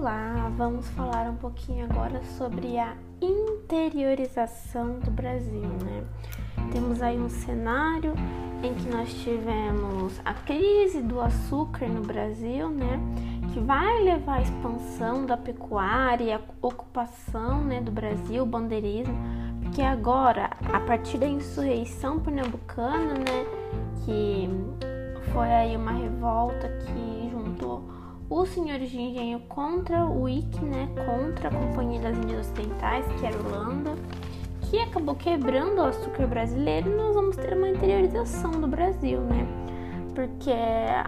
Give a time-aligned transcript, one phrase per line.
[0.00, 6.04] Olá, vamos falar um pouquinho agora sobre a interiorização do Brasil, né?
[6.70, 8.14] Temos aí um cenário
[8.62, 13.00] em que nós tivemos a crise do açúcar no Brasil, né?
[13.52, 19.18] Que vai levar à expansão da pecuária, a ocupação né, do Brasil, o bandeirismo,
[19.62, 23.46] porque agora, a partir da insurreição pernambucana, né?
[24.04, 24.48] Que
[25.32, 27.27] foi aí uma revolta que
[28.30, 33.26] os senhores de engenho contra o IC, né, contra a Companhia das Índias Ocidentais, que
[33.26, 33.94] era Holanda,
[34.62, 39.46] que acabou quebrando o açúcar brasileiro e nós vamos ter uma interiorização do Brasil, né?
[40.14, 40.52] Porque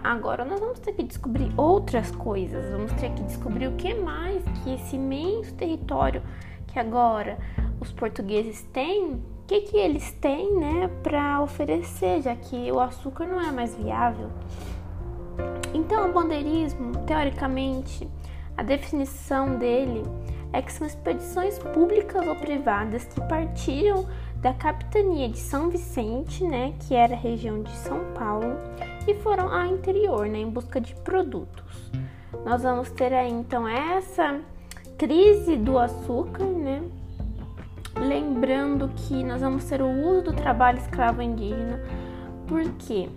[0.02, 4.42] agora nós vamos ter que descobrir outras coisas, vamos ter que descobrir o que mais
[4.62, 6.23] que esse imenso território
[6.69, 7.39] que agora
[7.80, 13.27] os portugueses têm, o que, que eles têm, né, para oferecer, já que o açúcar
[13.27, 14.30] não é mais viável.
[15.80, 18.07] Então, o bandeirismo, teoricamente,
[18.55, 20.03] a definição dele
[20.53, 24.06] é que são expedições públicas ou privadas que partiram
[24.37, 28.59] da capitania de São Vicente, né, que era a região de São Paulo,
[29.09, 31.91] e foram ao interior, né, em busca de produtos.
[32.44, 34.39] Nós vamos ter aí então essa
[34.98, 36.83] crise do açúcar, né?
[37.97, 41.81] Lembrando que nós vamos ter o uso do trabalho escravo indígena,
[42.47, 43.09] porque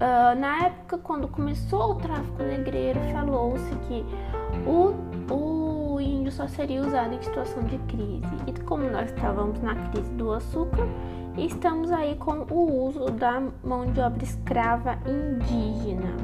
[0.00, 4.02] Uh, na época, quando começou o tráfico negreiro, falou-se que
[4.66, 4.94] o,
[5.30, 8.22] o índio só seria usado em situação de crise.
[8.46, 10.88] E como nós estávamos na crise do açúcar,
[11.36, 16.16] estamos aí com o uso da mão de obra escrava indígena.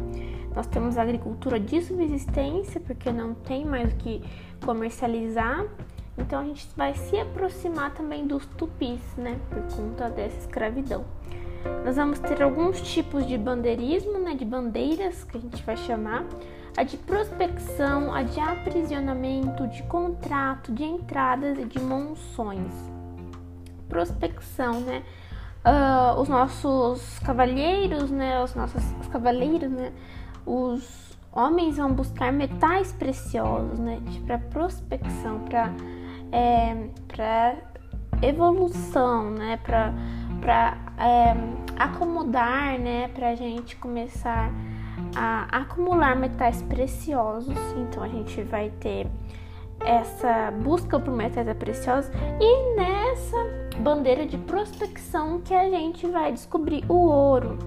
[0.54, 4.24] Nós temos agricultura de subsistência, porque não tem mais o que
[4.64, 5.66] comercializar.
[6.16, 11.04] Então a gente vai se aproximar também dos tupis, né, por conta dessa escravidão.
[11.84, 16.25] Nós vamos ter alguns tipos de bandeirismo, né, de bandeiras, que a gente vai chamar,
[16.77, 22.72] a de prospecção, a de aprisionamento, de contrato, de entradas e de monções.
[23.88, 25.03] Prospecção, né?
[25.65, 28.43] Uh, os nossos cavalheiros, né?
[28.43, 29.93] Os nossos os cavaleiros, né?
[30.44, 34.00] Os homens vão buscar metais preciosos, né?
[34.26, 35.72] Para prospecção, para
[36.31, 37.56] é, para
[38.22, 39.59] evolução, né?
[39.65, 41.34] Para é,
[41.78, 44.50] acomodar, né, para a gente começar
[45.14, 47.56] a acumular metais preciosos.
[47.76, 49.06] Então a gente vai ter
[49.84, 53.36] essa busca por metais preciosos e nessa
[53.80, 57.58] bandeira de prospecção que a gente vai descobrir o ouro.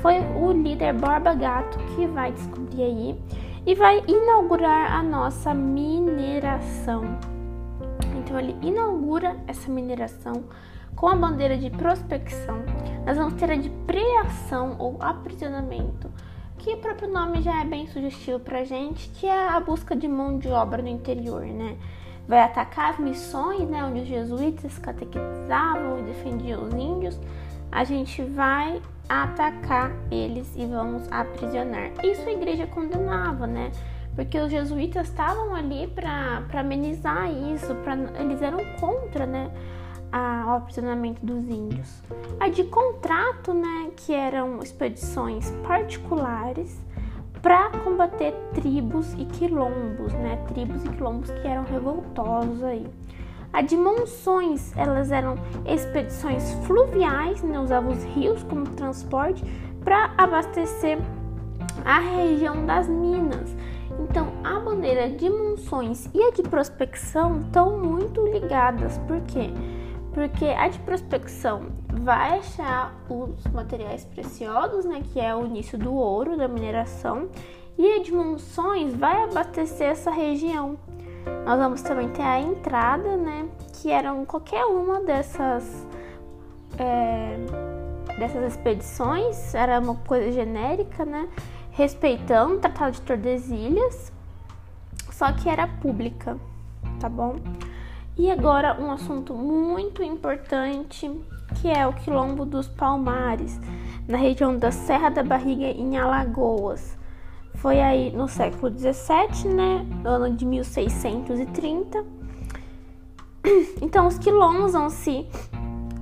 [0.00, 3.22] Foi o líder Borba Gato que vai descobrir aí
[3.66, 7.02] e vai inaugurar a nossa mineração.
[8.16, 10.44] Então ele inaugura essa mineração
[10.98, 12.60] com a bandeira de prospecção,
[13.06, 16.10] nós vamos ter a de preação ou aprisionamento,
[16.58, 20.08] que o próprio nome já é bem sugestivo para gente, que é a busca de
[20.08, 21.76] mão de obra no interior, né?
[22.26, 27.18] Vai atacar as missões, né, onde os jesuítas catequizavam e defendiam os índios.
[27.70, 31.92] A gente vai atacar eles e vamos aprisionar.
[32.04, 33.70] Isso a igreja condenava, né?
[34.16, 39.48] Porque os jesuítas estavam ali para amenizar isso, pra, eles eram contra, né?
[40.12, 42.02] Ao aprisionamento dos índios.
[42.40, 46.78] A de contrato, né, que eram expedições particulares
[47.42, 52.86] para combater tribos e quilombos, né, tribos e quilombos que eram revoltosos aí.
[53.52, 55.36] A de monções, elas eram
[55.66, 59.42] expedições fluviais, né, usavam os rios como transporte
[59.84, 60.98] para abastecer
[61.84, 63.56] a região das minas.
[64.00, 69.50] Então, a bandeira de monções e a de prospecção estão muito ligadas, porque quê?
[69.50, 69.77] porque
[70.22, 76.36] a de prospecção vai achar os materiais preciosos, né, que é o início do ouro,
[76.36, 77.28] da mineração,
[77.76, 80.78] e a de monções vai abastecer essa região.
[81.44, 85.86] Nós vamos também ter a entrada, né, que eram qualquer uma dessas
[86.78, 87.36] é,
[88.18, 91.28] dessas expedições, era uma coisa genérica, né,
[91.70, 94.12] respeitando o Tratado de Tordesilhas,
[95.12, 96.36] só que era pública,
[97.00, 97.36] tá bom?
[98.18, 101.08] E agora um assunto muito importante,
[101.60, 103.60] que é o quilombo dos Palmares,
[104.08, 106.98] na região da Serra da Barriga em Alagoas.
[107.54, 112.04] Foi aí no século 17, né, no ano de 1630.
[113.80, 115.24] Então os quilombos vão se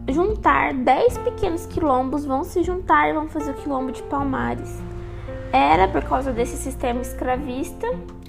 [0.09, 4.83] juntar, 10 pequenos quilombos vão se juntar e vão fazer o quilombo de Palmares.
[5.53, 7.87] Era por causa desse sistema escravista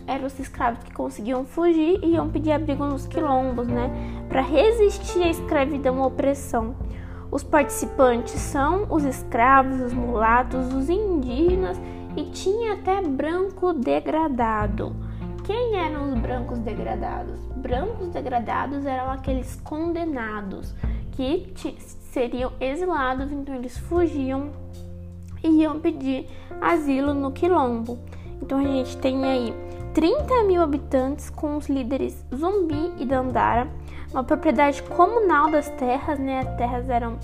[0.07, 3.91] eram os escravos que conseguiam fugir e iam pedir abrigo nos quilombos, né,
[4.29, 6.75] para resistir à escravidão e opressão.
[7.29, 11.77] Os participantes são os escravos, os mulatos, os indígenas
[12.15, 14.95] e tinha até branco degradado,
[15.47, 17.39] quem eram os brancos degradados?
[17.55, 20.75] Brancos degradados eram aqueles condenados
[21.13, 21.53] que
[22.11, 24.51] seriam exilados, então eles fugiam
[25.41, 26.27] e iam pedir
[26.59, 27.97] asilo no quilombo.
[28.41, 29.53] Então a gente tem aí
[29.97, 33.67] 30 mil habitantes com os líderes Zumbi e Dandara,
[34.11, 36.41] uma propriedade comunal das terras, né?
[36.41, 37.17] As terras eram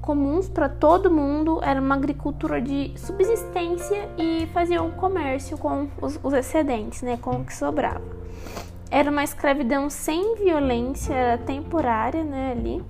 [0.00, 6.32] comuns para todo mundo, era uma agricultura de subsistência e faziam comércio com os, os
[6.32, 7.16] excedentes, né?
[7.16, 8.02] Com o que sobrava.
[8.90, 12.56] Era uma escravidão sem violência, era temporária, né?
[12.58, 12.84] Ali.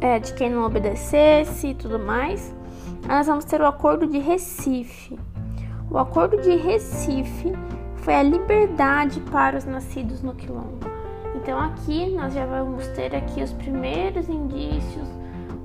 [0.00, 2.54] É, de quem não obedecesse e tudo mais.
[3.04, 5.18] Nós vamos ter o Acordo de Recife.
[5.90, 7.52] O Acordo de Recife
[7.96, 10.78] foi a liberdade para os nascidos no quilombo.
[11.34, 15.08] Então aqui nós já vamos ter aqui os primeiros indícios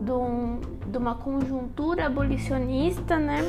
[0.02, 3.42] de, um, de uma conjuntura abolicionista, né?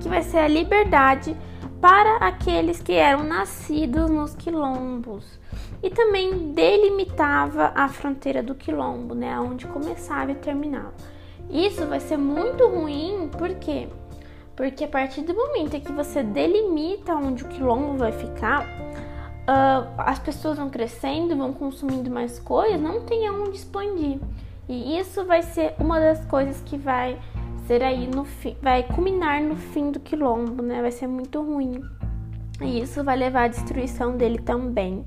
[0.00, 1.34] Que vai ser a liberdade
[1.80, 5.40] para aqueles que eram nascidos nos quilombos.
[5.82, 9.40] E também delimitava a fronteira do quilombo, né?
[9.40, 10.92] Onde começava e terminava.
[11.48, 13.88] Isso vai ser muito ruim, por quê?
[14.60, 20.18] Porque a partir do momento que você delimita onde o quilombo vai ficar, uh, as
[20.18, 24.18] pessoas vão crescendo, vão consumindo mais coisas, não tem aonde expandir.
[24.68, 27.18] E isso vai ser uma das coisas que vai
[27.66, 30.82] ser aí no fim, vai culminar no fim do quilombo, né?
[30.82, 31.80] Vai ser muito ruim.
[32.60, 35.06] E isso vai levar à destruição dele também.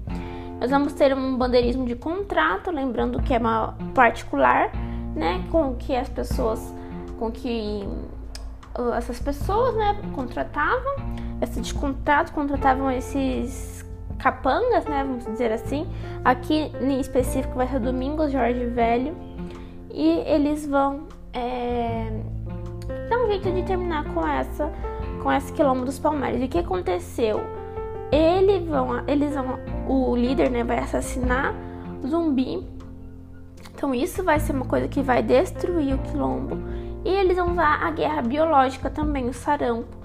[0.60, 4.72] Nós vamos ter um bandeirismo de contrato, lembrando que é uma particular,
[5.16, 6.74] né, com que as pessoas,
[7.20, 7.88] com que
[8.96, 10.96] essas pessoas, né, contratavam,
[11.42, 13.86] esse de contrato contratavam esses
[14.18, 15.04] capangas, né?
[15.04, 15.88] Vamos dizer assim.
[16.24, 19.16] Aqui em específico vai ser Domingos Jorge Velho.
[19.92, 22.10] E eles vão é,
[23.10, 24.72] dar um jeito de terminar com essa
[25.22, 26.42] com esse quilombo dos Palmares.
[26.42, 27.42] E o que aconteceu?
[28.12, 31.56] Ele vão, eles vão, o líder né, vai assassinar
[32.06, 32.68] zumbi.
[33.74, 36.58] Então isso vai ser uma coisa que vai destruir o quilombo.
[37.04, 40.04] E eles vão usar a guerra biológica também, o sarampo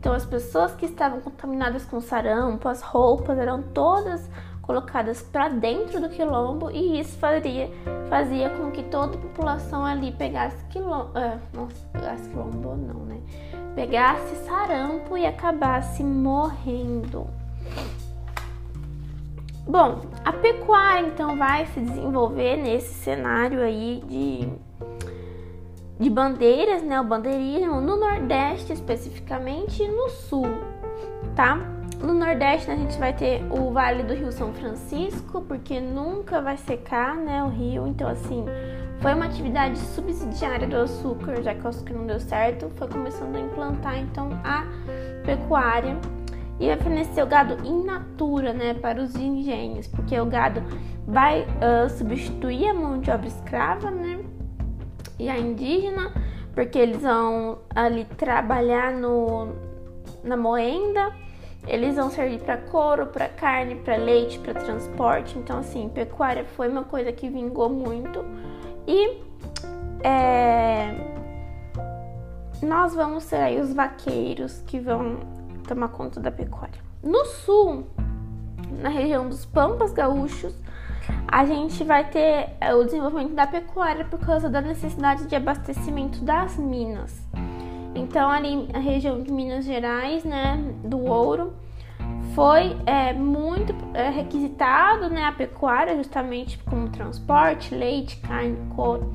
[0.00, 4.30] então, as pessoas que estavam contaminadas com sarampo, as roupas eram todas
[4.62, 7.70] colocadas para dentro do quilombo e isso fazia,
[8.08, 13.20] fazia com que toda a população ali pegasse quilombo, uh, nossa, pegasse quilombo não, né?
[13.74, 17.26] Pegasse sarampo e acabasse morrendo.
[19.66, 24.48] Bom, a pecuária então vai se desenvolver nesse cenário aí de
[26.00, 30.46] de bandeiras, né, o bandeirismo, no Nordeste especificamente e no Sul,
[31.36, 31.56] tá?
[32.02, 36.56] No Nordeste a gente vai ter o Vale do Rio São Francisco, porque nunca vai
[36.56, 38.46] secar, né, o rio, então assim,
[39.00, 43.36] foi uma atividade subsidiária do açúcar, já que o açúcar não deu certo, foi começando
[43.36, 44.64] a implantar então a
[45.26, 45.98] pecuária.
[46.58, 50.62] E vai fornecer o gado in natura, né, para os engenhos, porque o gado
[51.06, 54.18] vai uh, substituir a mão de obra escrava, né,
[55.18, 56.12] e a indígena,
[56.54, 59.48] porque eles vão ali trabalhar no,
[60.22, 61.12] na moenda,
[61.66, 65.38] eles vão servir para couro, para carne, para leite, para transporte.
[65.38, 68.24] Então, assim, pecuária foi uma coisa que vingou muito.
[68.86, 69.20] E
[70.02, 70.94] é,
[72.62, 75.18] nós vamos ser aí os vaqueiros que vão
[75.66, 76.80] tomar conta da pecuária.
[77.02, 77.86] No sul,
[78.80, 80.54] na região dos Pampas Gaúchos,
[81.26, 86.24] a gente vai ter é, o desenvolvimento da pecuária por causa da necessidade de abastecimento
[86.24, 87.22] das minas.
[87.94, 91.52] Então, ali na região de Minas Gerais, né, do ouro,
[92.34, 99.14] foi é, muito é, requisitado né, a pecuária, justamente como transporte, leite, carne, couro.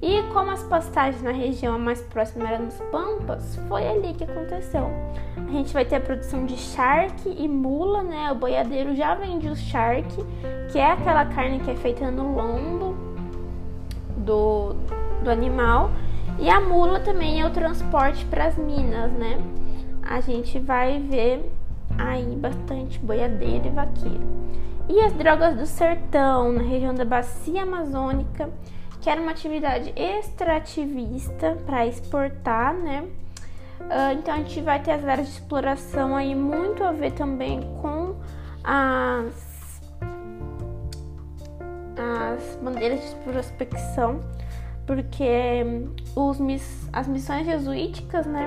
[0.00, 4.88] E como as pastagens na região mais próxima eram nos Pampas, foi ali que aconteceu.
[5.36, 8.30] A gente vai ter a produção de charque e mula, né?
[8.30, 10.24] O boiadeiro já vende o charque,
[10.70, 12.96] que é aquela carne que é feita no lombo
[14.18, 14.74] do,
[15.24, 15.90] do animal.
[16.38, 19.40] E a mula também é o transporte para as minas, né?
[20.02, 21.50] A gente vai ver
[21.98, 24.26] aí bastante boiadeiro e vaqueiro.
[24.88, 28.48] E as drogas do sertão, na região da bacia amazônica,
[29.08, 33.08] que era uma atividade extrativista para exportar, né?
[33.80, 37.62] Uh, então a gente vai ter as áreas de exploração aí muito a ver também
[37.80, 38.16] com
[38.62, 39.80] as,
[41.96, 44.20] as bandeiras de prospecção,
[44.86, 45.64] porque
[46.14, 46.38] os,
[46.92, 48.46] as missões jesuíticas, né?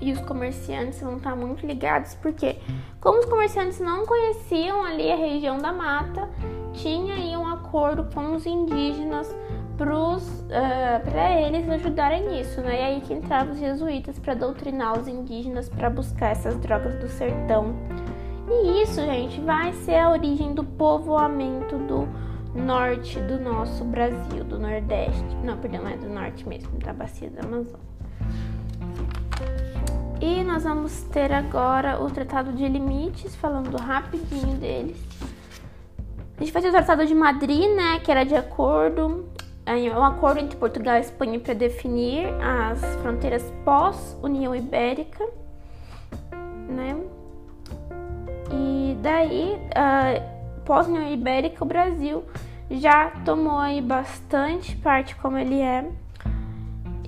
[0.00, 2.56] E os comerciantes vão estar muito ligados, porque
[2.98, 6.30] como os comerciantes não conheciam ali a região da mata,
[6.72, 9.34] tinha aí um acordo com os indígenas
[9.76, 10.18] para uh,
[11.46, 12.80] eles ajudarem nisso, né?
[12.80, 17.08] E aí que entravam os jesuítas para doutrinar os indígenas para buscar essas drogas do
[17.08, 17.76] sertão.
[18.50, 22.08] E isso, gente, vai ser a origem do povoamento do
[22.54, 25.36] norte do nosso Brasil, do Nordeste.
[25.44, 27.88] Não, perdão, é do norte mesmo, da bacia da Amazônia.
[30.20, 34.96] E nós vamos ter agora o Tratado de Limites, falando rapidinho deles.
[36.38, 39.28] A gente ter o Tratado de Madrid, né, que era de acordo,
[39.66, 45.26] é um acordo entre Portugal e Espanha para definir as fronteiras pós-União Ibérica,
[46.68, 46.96] né?
[48.52, 52.24] E daí, uh, pós-União Ibérica, o Brasil
[52.70, 55.90] já tomou aí bastante parte como ele é.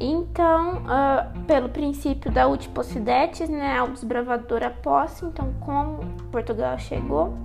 [0.00, 6.00] Então, uh, pelo princípio da Utpossidetes, né, ao desbravador a posse, então como
[6.32, 7.36] Portugal chegou,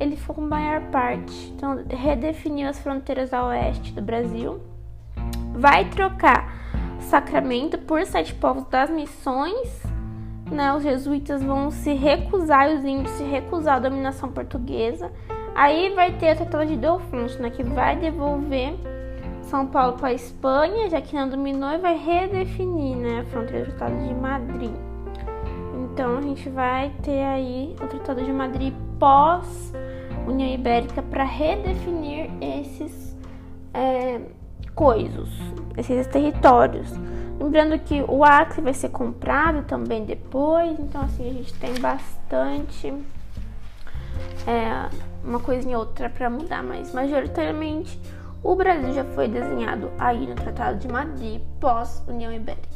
[0.00, 1.52] ele foi com maior parte.
[1.54, 4.60] Então, redefiniu as fronteiras a oeste do Brasil.
[5.52, 6.58] Vai trocar
[7.00, 9.82] Sacramento por sete povos das missões.
[10.50, 10.72] Né?
[10.74, 15.10] Os jesuítas vão se recusar, os índios se recusar à dominação portuguesa.
[15.54, 17.50] Aí vai ter a Tratado de Delfonso, né?
[17.50, 18.74] que vai devolver
[19.42, 23.20] São Paulo para a Espanha, já que não dominou, e vai redefinir né?
[23.20, 24.74] a fronteira do Tratado de Madrid.
[25.74, 29.72] Então a gente vai ter aí o Tratado de Madrid pós
[30.28, 33.16] União Ibérica para redefinir esses
[33.72, 34.20] é,
[34.74, 35.30] coisos,
[35.76, 36.92] esses territórios.
[37.40, 42.92] Lembrando que o Acre vai ser comprado também depois, então assim a gente tem bastante
[44.46, 44.88] é,
[45.24, 47.98] uma coisinha outra para mudar, mas majoritariamente
[48.42, 52.68] o Brasil já foi desenhado aí no Tratado de Madrid pós União Ibérica.